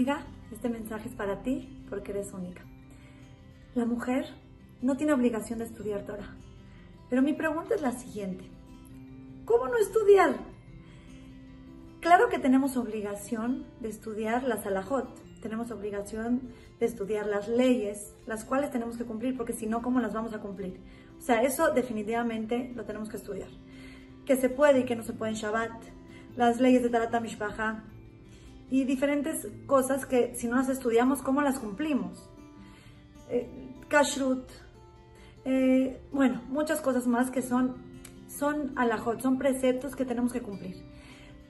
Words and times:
amiga, 0.00 0.24
este 0.50 0.70
mensaje 0.70 1.10
es 1.10 1.14
para 1.14 1.42
ti 1.42 1.84
porque 1.90 2.12
eres 2.12 2.32
única. 2.32 2.62
La 3.74 3.84
mujer 3.84 4.24
no 4.80 4.96
tiene 4.96 5.12
obligación 5.12 5.58
de 5.58 5.66
estudiar 5.66 6.06
Torah. 6.06 6.38
Pero 7.10 7.20
mi 7.20 7.34
pregunta 7.34 7.74
es 7.74 7.82
la 7.82 7.92
siguiente. 7.92 8.44
¿Cómo 9.44 9.68
no 9.68 9.76
estudiar? 9.76 10.36
Claro 12.00 12.30
que 12.30 12.38
tenemos 12.38 12.78
obligación 12.78 13.66
de 13.80 13.90
estudiar 13.90 14.44
la 14.44 14.56
Salahot, 14.56 15.20
tenemos 15.42 15.70
obligación 15.70 16.48
de 16.78 16.86
estudiar 16.86 17.26
las 17.26 17.46
leyes, 17.48 18.14
las 18.26 18.46
cuales 18.46 18.70
tenemos 18.70 18.96
que 18.96 19.04
cumplir, 19.04 19.36
porque 19.36 19.52
si 19.52 19.66
no, 19.66 19.82
¿cómo 19.82 20.00
las 20.00 20.14
vamos 20.14 20.32
a 20.32 20.40
cumplir? 20.40 20.80
O 21.18 21.20
sea, 21.20 21.42
eso 21.42 21.74
definitivamente 21.74 22.72
lo 22.74 22.86
tenemos 22.86 23.10
que 23.10 23.18
estudiar. 23.18 23.50
Que 24.24 24.36
se 24.36 24.48
puede 24.48 24.80
y 24.80 24.84
que 24.84 24.96
no 24.96 25.02
se 25.02 25.12
puede 25.12 25.32
en 25.32 25.36
Shabbat, 25.36 25.72
las 26.38 26.58
leyes 26.58 26.82
de 26.82 26.88
Tarat 26.88 27.20
Mishpacha 27.20 27.84
y 28.70 28.84
diferentes 28.84 29.48
cosas 29.66 30.06
que 30.06 30.34
si 30.36 30.46
no 30.46 30.56
las 30.56 30.68
estudiamos, 30.68 31.22
¿cómo 31.22 31.42
las 31.42 31.58
cumplimos? 31.58 32.28
Eh, 33.28 33.48
kashrut, 33.88 34.48
eh, 35.44 36.00
bueno, 36.12 36.40
muchas 36.48 36.80
cosas 36.80 37.06
más 37.06 37.30
que 37.30 37.42
son, 37.42 37.76
son 38.28 38.72
alajot, 38.76 39.20
son 39.20 39.38
preceptos 39.38 39.96
que 39.96 40.04
tenemos 40.04 40.32
que 40.32 40.40
cumplir. 40.40 40.76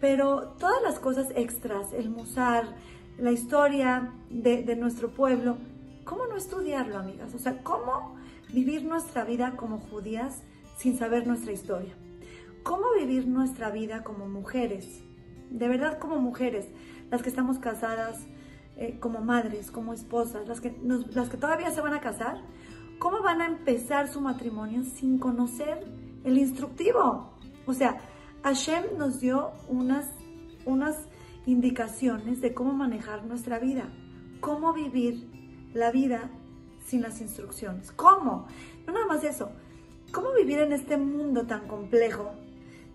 Pero 0.00 0.54
todas 0.58 0.82
las 0.82 0.98
cosas 0.98 1.28
extras, 1.36 1.92
el 1.92 2.08
musar, 2.08 2.74
la 3.18 3.32
historia 3.32 4.14
de, 4.30 4.62
de 4.62 4.76
nuestro 4.76 5.10
pueblo, 5.10 5.58
¿cómo 6.04 6.26
no 6.26 6.36
estudiarlo, 6.36 6.98
amigas? 6.98 7.34
O 7.34 7.38
sea, 7.38 7.62
¿cómo 7.62 8.16
vivir 8.50 8.84
nuestra 8.84 9.24
vida 9.24 9.56
como 9.56 9.78
judías 9.78 10.42
sin 10.78 10.98
saber 10.98 11.26
nuestra 11.26 11.52
historia? 11.52 11.94
¿Cómo 12.62 12.86
vivir 12.98 13.26
nuestra 13.26 13.70
vida 13.70 14.02
como 14.02 14.26
mujeres? 14.26 15.02
De 15.50 15.68
verdad 15.68 15.98
como 15.98 16.16
mujeres, 16.16 16.66
las 17.10 17.22
que 17.22 17.28
estamos 17.28 17.58
casadas, 17.58 18.26
eh, 18.76 18.98
como 19.00 19.20
madres, 19.20 19.70
como 19.70 19.92
esposas, 19.92 20.48
las 20.48 20.60
que, 20.60 20.74
las 20.82 21.28
que 21.28 21.36
todavía 21.36 21.70
se 21.70 21.80
van 21.80 21.94
a 21.94 22.00
casar, 22.00 22.40
¿cómo 22.98 23.22
van 23.22 23.42
a 23.42 23.46
empezar 23.46 24.08
su 24.08 24.20
matrimonio 24.20 24.84
sin 24.84 25.18
conocer 25.18 25.86
el 26.24 26.38
instructivo? 26.38 27.34
O 27.66 27.74
sea, 27.74 27.98
Hashem 28.42 28.96
nos 28.96 29.20
dio 29.20 29.52
unas, 29.68 30.06
unas 30.64 30.96
indicaciones 31.46 32.40
de 32.40 32.54
cómo 32.54 32.72
manejar 32.72 33.24
nuestra 33.24 33.58
vida, 33.58 33.84
cómo 34.40 34.72
vivir 34.72 35.28
la 35.74 35.90
vida 35.90 36.30
sin 36.86 37.02
las 37.02 37.20
instrucciones. 37.20 37.92
¿Cómo? 37.92 38.46
No 38.86 38.92
nada 38.92 39.06
más 39.06 39.24
eso. 39.24 39.50
¿Cómo 40.12 40.32
vivir 40.32 40.58
en 40.58 40.72
este 40.72 40.96
mundo 40.96 41.46
tan 41.46 41.68
complejo 41.68 42.32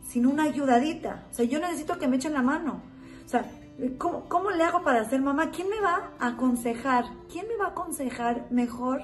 sin 0.08 0.26
una 0.26 0.44
ayudadita? 0.44 1.28
O 1.32 1.34
sea, 1.34 1.46
yo 1.46 1.60
necesito 1.60 1.98
que 1.98 2.08
me 2.08 2.18
echen 2.18 2.34
la 2.34 2.42
mano. 2.42 2.82
O 3.26 3.30
sea, 3.30 3.50
¿cómo, 3.98 4.28
¿cómo 4.30 4.52
le 4.52 4.64
hago 4.64 4.84
para 4.84 5.04
ser 5.06 5.22
mamá? 5.22 5.52
¿Quién 5.52 5.70
me 5.70 5.80
va 5.82 6.12
a 6.20 6.28
aconsejar? 6.28 7.06
¿Quién 7.32 7.48
me 7.48 7.58
va 7.58 7.68
a 7.68 7.70
aconsejar 7.70 8.48
mejor 8.52 9.04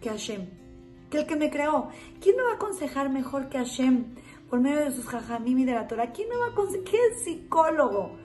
que 0.00 0.10
Hashem? 0.10 0.48
Que 1.10 1.18
el 1.18 1.26
que 1.26 1.36
me 1.36 1.50
creó. 1.50 1.88
¿Quién 2.20 2.36
me 2.36 2.42
va 2.42 2.52
a 2.52 2.54
aconsejar 2.54 3.10
mejor 3.10 3.48
que 3.48 3.58
Hashem? 3.58 4.14
Por 4.50 4.60
medio 4.60 4.80
de 4.80 4.92
sus 4.92 5.06
jajamim 5.06 5.58
y 5.60 5.64
de 5.64 5.74
la 5.74 5.86
Torah. 5.86 6.12
¿Quién 6.12 6.28
me 6.28 6.36
va 6.36 6.46
a 6.46 6.50
aconsejar? 6.50 6.84
¿Qué 6.84 6.98
psicólogo? 7.24 8.16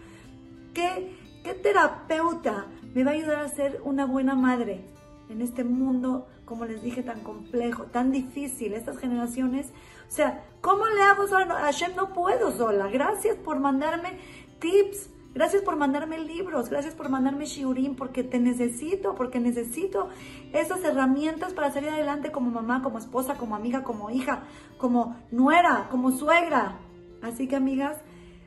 ¿Qué, 0.73 1.15
¿Qué 1.43 1.53
terapeuta 1.53 2.67
me 2.93 3.03
va 3.03 3.11
a 3.11 3.13
ayudar 3.13 3.39
a 3.39 3.49
ser 3.49 3.81
una 3.83 4.05
buena 4.05 4.35
madre 4.35 4.83
en 5.29 5.41
este 5.41 5.63
mundo, 5.63 6.27
como 6.45 6.65
les 6.65 6.81
dije, 6.81 7.03
tan 7.03 7.21
complejo, 7.21 7.83
tan 7.85 8.11
difícil, 8.11 8.73
estas 8.73 8.97
generaciones? 8.97 9.67
O 10.07 10.11
sea, 10.11 10.43
¿cómo 10.61 10.87
le 10.87 11.01
hago 11.01 11.27
sola? 11.27 11.55
Hashem 11.55 11.95
no 11.95 12.13
puedo 12.13 12.51
sola. 12.51 12.87
Gracias 12.87 13.35
por 13.37 13.59
mandarme 13.59 14.17
tips, 14.59 15.09
Gracias 15.37 15.61
por 15.61 15.75
mandarme 15.75 16.17
libros, 16.17 16.67
gracias 16.67 16.95
por 16.95 17.09
mandarme 17.09 17.45
shiurim, 17.45 17.93
porque 17.93 18.23
te 18.23 18.39
necesito, 18.39 19.13
porque 19.13 19.39
necesito 19.39 20.09
esas 20.51 20.83
herramientas 20.83 21.53
para 21.53 21.71
salir 21.71 21.91
adelante 21.91 22.31
como 22.31 22.49
mamá, 22.49 22.81
como 22.81 22.97
esposa, 22.97 23.35
como 23.35 23.55
amiga, 23.55 23.83
como 23.83 24.09
hija, 24.09 24.45
como 24.79 25.15
nuera, 25.29 25.89
como 25.91 26.09
suegra. 26.09 26.79
Así 27.21 27.47
que 27.47 27.55
amigas, 27.55 27.97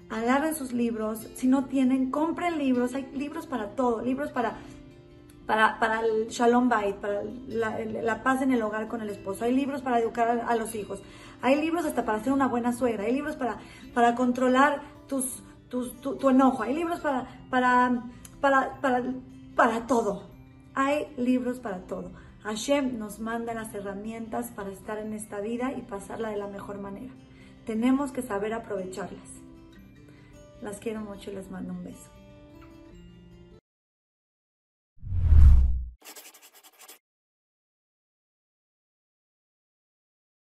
agarren 0.09 0.57
sus 0.57 0.73
libros, 0.73 1.29
si 1.37 1.47
no 1.47 1.67
tienen, 1.67 2.11
compren 2.11 2.59
libros, 2.59 2.93
hay 2.97 3.09
libros 3.15 3.47
para 3.47 3.77
todo, 3.77 4.03
libros 4.03 4.33
para 4.33 4.57
para, 5.47 6.01
el 6.01 6.27
shalom 6.27 6.69
bait, 6.69 6.97
para 6.97 7.23
la, 7.47 8.23
paz 8.25 8.43
en 8.43 8.51
el 8.51 8.63
hogar 8.63 8.89
con 8.89 9.01
el 9.01 9.11
esposo. 9.11 9.45
Hay 9.45 9.55
libros 9.55 9.81
para 9.81 10.01
educar 10.01 10.45
a, 10.45 10.57
los 10.57 10.75
hijos. 10.75 11.01
Hay 11.41 11.61
libros 11.61 11.85
hasta 11.85 12.05
para 12.05 12.23
ser 12.23 12.33
una 12.33 12.49
buena 12.49 12.73
suegra. 12.73 13.05
Hay 13.05 13.13
libros 13.13 13.37
para, 13.37 13.59
para 13.93 14.15
controlar 14.15 14.81
tus, 15.09 15.43
tu, 15.71 16.29
enojo. 16.29 16.63
Hay 16.63 16.75
libros 16.75 17.01
para, 17.01 17.27
para, 17.49 18.03
para, 18.41 18.81
para, 18.81 19.03
para 19.55 19.87
todo. 19.87 20.25
Hay 20.75 21.07
libros 21.17 21.59
para 21.59 21.79
todo. 21.87 22.11
Hashem 22.43 22.99
nos 22.99 23.21
manda 23.21 23.55
las 23.55 23.75
herramientas 23.75 24.51
para 24.51 24.71
estar 24.71 24.99
en 24.99 25.13
esta 25.13 25.41
vida 25.41 25.73
y 25.73 25.83
pasarla 25.83 26.31
de 26.31 26.37
la 26.37 26.47
mejor 26.47 26.79
manera. 26.79 27.13
Tenemos 27.67 28.13
que 28.13 28.23
saber 28.23 28.53
aprovecharlas. 28.53 29.41
Las 30.63 30.79
quiero 30.79 31.01
mucho 31.01 31.31
y 31.31 31.35
les 31.35 31.51
mando 31.51 31.73
un 31.73 31.85
beso. 31.85 32.20